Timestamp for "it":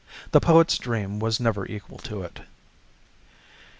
2.23-2.39